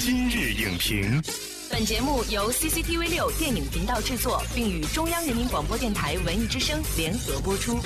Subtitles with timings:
[0.00, 1.20] 今日影评，
[1.68, 7.80] 本节目由 CCTV 六电影频道制作，并与中央人民广播电台文艺之声联合播出。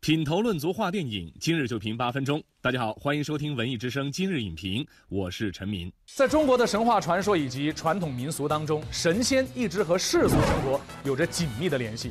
[0.00, 2.42] 品头论足话电影，今日就评八分钟。
[2.62, 5.92] 大家好，欢迎收听文艺之声今日影评，我是陈明。
[6.14, 12.10] 在中国的神话传说以及传统民俗当中，神仙一直和世俗生活有着紧密的联系。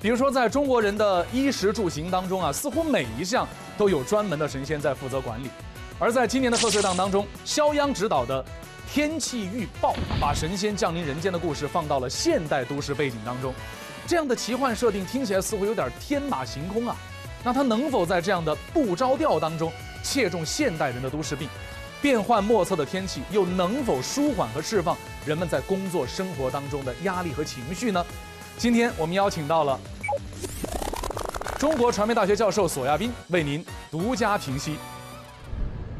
[0.00, 3.46] 比如说，在中国人的衣食住行当中啊，似乎每一项
[3.76, 5.48] 都有专门的神仙在负责管理。
[5.98, 8.42] 而在今年的贺岁档当中，肖央执导的
[8.92, 13.54] 《天气预报》把神仙降临人间的故事放到了现代都市背景当中，
[14.06, 16.96] 这样的奇幻设定听起来似乎有点天马行空啊。
[17.44, 21.48] 那他能否在这样的不着调当中切中现代人的都市病？
[22.02, 28.04] 变幻莫测的天气又能否舒缓和释放人们在工作生活当中的压力和情绪呢？
[28.58, 29.78] 今天我们邀请到了
[31.58, 34.76] 中国传媒大学教授索亚斌为您独家评析。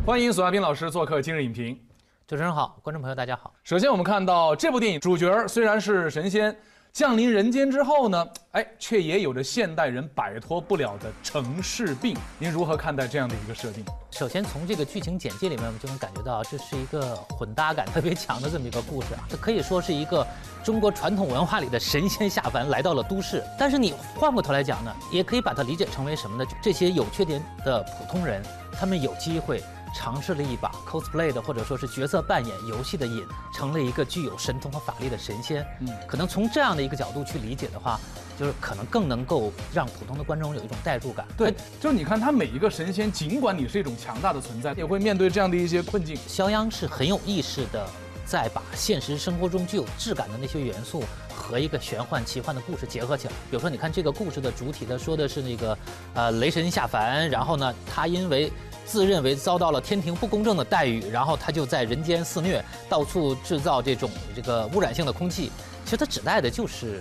[0.06, 1.80] 欢迎索亚斌老师做客今日影评。
[2.26, 3.54] 主持人好，观众朋友大家好。
[3.62, 6.54] 首先我们看到这部电影主角虽然是神仙。
[6.92, 12.16] 降临人间之后呢，哎，却也有着现代人摆脱不了的城市病。
[12.38, 13.84] 您如何看待这样的一个设定？
[14.12, 19.26] 首先从这个剧情简介里面，我们就能感觉到这是一个混搭感特别强的这么一个故事啊。
[19.28, 20.24] 这可以说是一个
[20.62, 23.42] 中国传统文化里的神仙下凡来到了都市。
[23.58, 26.48] 但是你换过头来讲呢，也可以把它理解成为什么呢？
[26.62, 29.60] 这些有缺点的普通人，他们有机会。
[29.94, 35.64] 尝试了一把 cosplay 的或者说是角色扮演游戏的瘾，成了一个具有神通和法力的神仙。
[35.80, 37.98] 嗯，可能从这样的一个角度去理解的话，
[38.38, 41.26] 就是可能更能够让普通的观众有一种代入感。
[41.36, 46.16] 对，就是你看他每一个神仙，尽管你是一种强大的存在，也会面对这样的一些困境。
[46.26, 47.88] 肖央是很有意识的，
[48.26, 53.32] 在把现实生活中具有质感的那些元素和一个玄幻奇幻的故事结合起来。
[53.48, 55.78] 比如说，你看这个故事的主体，他说的是那个
[56.14, 58.50] 呃雷神下凡，然后呢，他因为
[58.84, 65.50] 自认为遭到了天庭不公正的待遇，然后他就在人间肆虐，到处制造这种这个污染性的空气。
[65.84, 67.00] 其实他指代的就是，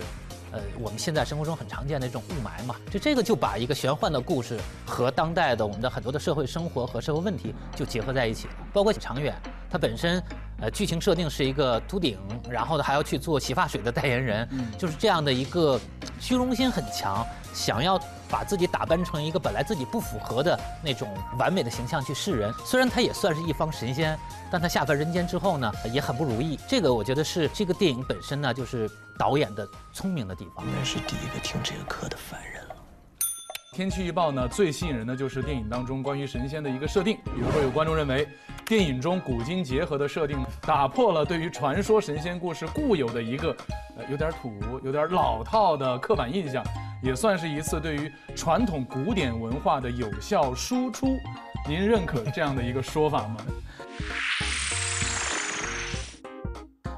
[0.52, 2.74] 呃，我们现在生活中很常见的这种雾霾嘛。
[2.90, 8.54] 就这个就把一个玄幻的故事和当代的我们的很多的社会生活和社会问题就结合在一起了。
[8.72, 9.34] 包括长远，
[9.70, 10.22] 他本身，
[10.60, 12.18] 呃，剧情设定是一个秃顶，
[12.50, 15.78] 然后呢还要去做洗发水的代言人，就是这样的一个
[16.18, 18.00] 虚荣心很强，想要。
[18.34, 21.08] 把自己打扮成一个本来自己不符合的那种
[21.38, 24.18] 完美的形象去示人，虽然他也算是一方神仙，
[24.50, 26.58] 但他下凡人间之后呢，也很不如意。
[26.66, 30.66] 这个我觉得是这个电影本身呢，就是导演的聪明的地方。
[30.66, 32.74] 应该是第一个听这个课的凡人了。
[33.72, 37.16] 天气预报呢，最吸引人的就是电影当中关于神仙的一个设定。
[37.26, 38.28] 比如说，有观众认为，
[38.66, 43.56] 电影中古今结合的设定，打破了对于传说神仙故事固有的一个，
[43.96, 44.52] 呃，有点土、
[44.82, 46.64] 有点老套的刻板印象。
[47.04, 51.18] 也算是一次对于传统古典文化的有效输出，
[51.68, 53.36] 您认可这样的一个说法吗？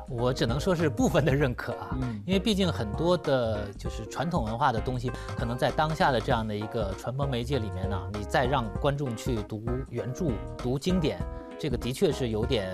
[0.09, 11.19] 我只能说是部分的认可啊，因为毕竟很多的就是传统文化的东西，可能在当下的这样的一个传播媒介里面呢，你再让观众去读原著、读经典，
[11.59, 12.73] 这个的确是有点。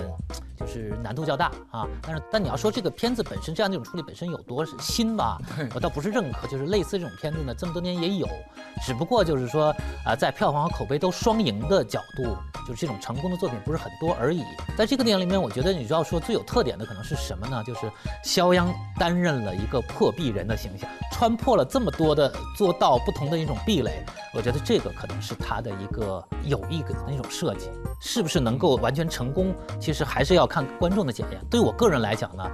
[0.65, 5.39] 就是难度较大啊，但是但你要说这个片子本身这样一种处理本身有多新吧，
[5.75, 6.47] 我倒不是认可。
[6.47, 8.29] 就是类似这种片子呢，这么多年也有，
[8.87, 9.75] 只不过就是说
[10.05, 12.37] 啊，在票房和口碑都双赢的角度，
[12.67, 14.45] 就是这种成功的作品不是很多而已。
[14.77, 17.65] 在这个电影里面，我觉得你知道说最有特点的可能是什么呢？
[17.67, 17.91] 就是
[18.23, 27.69] 肖央担任了一个破壁人的形象，穿破了这么多的做到不同的一种壁垒，我觉得这个可能是他的一个有意的那种设计，
[28.01, 29.53] 是不是能够完全成功？
[29.81, 30.47] 其实还是要。
[30.53, 32.45] 看观众的检验，对我个人来讲呢，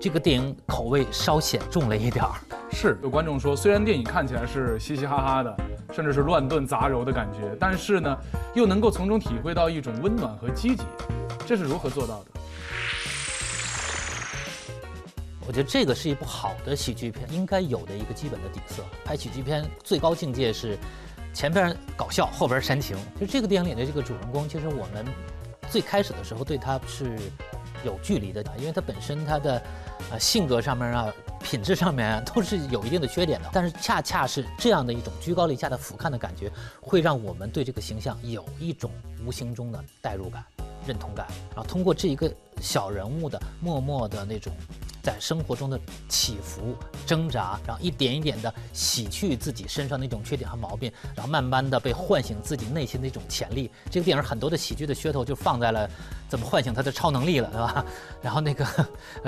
[0.00, 2.34] 这个电影口味稍显重了一点儿。
[2.74, 5.56] 是有观众说，虽然电影看起来是嘻嘻哈哈的，
[5.92, 8.18] 甚至是乱炖杂糅的感觉，但是呢，
[8.52, 10.82] 又能够从中体会到一种温暖和积极，
[11.46, 12.26] 这是如何做到的？
[15.46, 18.82] 我觉得这个是一部好的喜剧片应该有的一个基本的底色。
[19.04, 20.76] 拍喜剧片最高境界是
[21.32, 22.96] 前边搞笑，后边煽情。
[23.20, 25.06] 就这个电影里的这个主人公，其实我们。
[25.70, 27.18] 最开始的时候对他是
[27.84, 29.60] 有距离的，因为他本身他的
[30.12, 31.12] 呃性格上面啊、
[31.44, 33.50] 品质上面都是有一定的缺点的。
[33.54, 36.50] 但是恰恰是这样的一种居高临下的俯瞰的感觉，
[36.80, 38.90] 会让我们对这个形象有一种
[39.24, 40.42] 无形中的代入感、
[40.86, 41.26] 认同感。
[41.54, 44.52] 然后通过这一个小人物的默默的那种。
[45.04, 45.78] 在生活中的
[46.08, 46.74] 起伏、
[47.04, 53.70] 挣扎，然后一点一点的洗去自己身上那种缺点和毛病，然后慢慢的被唤醒自己内心的一种潜力。
[53.90, 55.88] 这个电影很多的喜剧的噱头就放在了
[56.26, 57.84] 怎么唤醒他的超能力了，对吧？
[58.22, 58.66] 然后那个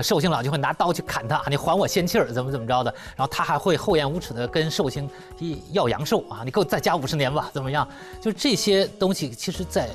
[0.02, 2.90] 寿星老就会拿刀去砍他，你还我仙气儿，怎么怎么着的？
[3.14, 5.06] 然后他还会厚颜无耻的跟寿星
[5.72, 7.86] 要阳寿啊，你给我再加五十年吧，怎么样？
[8.18, 9.90] 就这些东西，其实在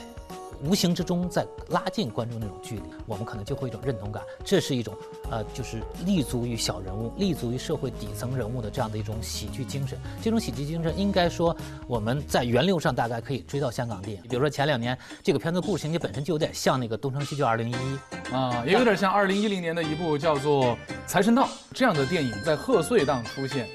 [0.64, 4.22] 无形之中在拉近观众那种距离，我们可能就会一种认同感。
[4.44, 4.96] 这是一种
[5.30, 10.00] 呃，就是立足于小人物、立足于社会底层人物的这样的一种喜剧精神。
[10.22, 11.56] 这种喜剧精神应该说
[11.88, 14.24] 我们在源流上大概可以追到香港电影。
[14.30, 18.00] 比如说前两年这个片子故事情节本身就有点像那个《东成西就二零一一》
[18.36, 20.66] 啊，也有点像二零一零年的一部叫做
[21.08, 21.44] 《财神到》
[21.74, 23.68] 这样的电影，在贺岁档出现，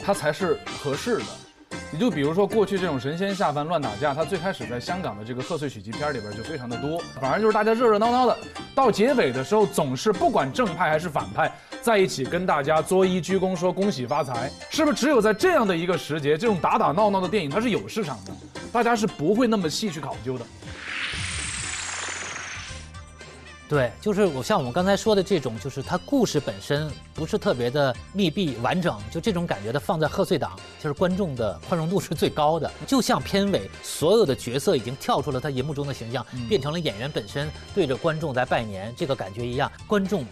[0.00, 1.24] 它才是合适的。
[1.90, 8.36] 你就比如说过去这种神仙下凡乱打架，它最开始在香港的这个贺岁喜剧片里边就非常的多，反而就是大家热热闹闹的，
[8.74, 11.50] 到结尾的时候总是不管正派还是反派，
[11.80, 14.96] 在一起跟大家作揖鞠躬说恭喜发财，是不是？
[14.98, 18.32] 只有在这样的一个时节，这种打打闹闹的电影它是有市场的，
[18.70, 20.44] 大家是不会那么细去考究的。
[23.68, 32.70] 对，就是我像我们刚才说的这种，就是它故事本身不是特别的密闭完整，就这种感觉的放在贺岁档，就是观众的宽容度是最高的。
[32.86, 39.70] 就像片尾所有的角色已经跳出了他银幕中的形象，变成了演员本身对着观众在拜年，这个感觉一样。
[39.86, 40.24] 观众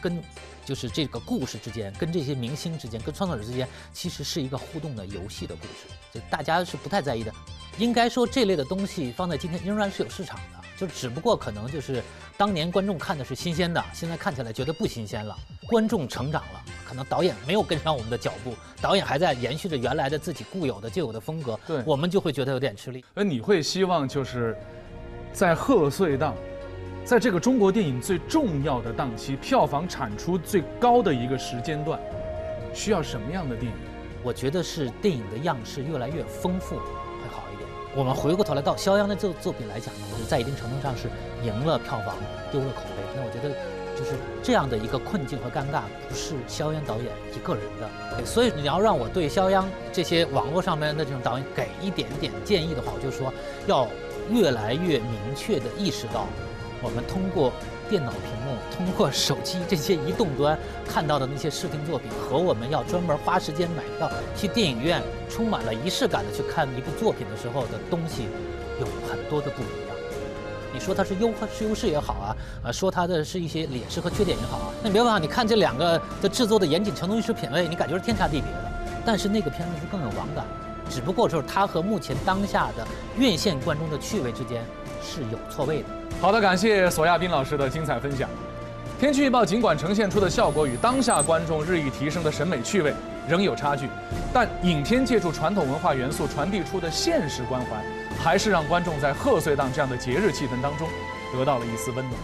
[0.00, 0.22] 跟
[0.64, 7.32] 就是这个故事之间，跟这些明星之间，跟创作者之间，其实是一个互动的游戏的故事，就大家是不太在意的。
[7.78, 10.64] 应该说这类的东西放在今天仍然是有市场的。
[10.76, 12.02] 就只不过可能就是
[12.36, 15.36] 当年观众看的是新鲜的，现在看起来觉得不新鲜了。
[15.68, 23.04] 观众成长了，可能导演没有跟上我们的脚步，导演还在延续着原来的自己固有的旧有的风格，对，我们就会觉得有点吃力。
[23.14, 24.56] 而你会希望就是
[25.32, 26.34] 在贺岁档，
[27.04, 32.00] 在这个中国电影最重要的档期，票房产出最高的一个时间段，
[32.74, 33.78] 需要什么样的电影？
[34.24, 36.80] 我觉得是电影的样式越来越丰富。
[37.96, 41.08] 我们回过头来到肖央的作作品来讲呢，我觉得在一定程度上是
[41.44, 42.16] 赢了票房，
[42.50, 43.02] 丢了口碑。
[43.14, 43.54] 那我觉得
[43.96, 48.24] 就是这样的一个困境和尴尬，不是肖央导演一个人的。
[48.26, 53.32] 所以你要让我对肖央这些网络上面的这种导演给一点点建议的话，我就说
[53.68, 53.86] 要
[54.28, 56.26] 越来越明确地意识到，
[56.84, 57.50] 我们通过。
[57.86, 60.58] 电脑屏幕通过手机这些移动端
[60.88, 68.22] 看到的那些视听作品，和我们要专门花时间买票去电影院，充满了仪式感的去看一部作品的时候的东西，
[68.80, 69.96] 有很多的不一样。
[70.72, 78.72] 你说它是优是优势也好啊，啊说它的是一些劣势和缺点也好啊，那没办法，你看这两个的制作的严谨程度、艺术品味，你感觉是天差地别的。
[79.04, 80.46] 但是那个片子是更有网感，
[80.88, 82.86] 只不过就是它和目前当下的
[83.18, 84.64] 院线观众的趣味之间
[85.04, 85.84] 是有错位的。
[86.20, 88.28] 好的，感谢索亚斌老师的精彩分享。
[88.98, 92.94] 天气预报尽管呈现出的效果与当下观众日益提升的审美趣味
[93.28, 93.88] 仍有差距，
[94.32, 97.66] 但影片借助传统文化元素传递出的现实关怀，
[98.22, 100.88] 还是让观众在贺岁档这样的节日气氛当中
[101.36, 102.14] 得到了一丝温暖。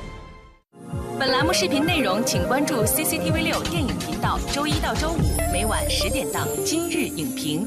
[1.19, 5.19] 本栏目视频内容，请关注 CCTV 六电影频道，周一到周五
[5.53, 7.67] 每晚十点档《今日影评》。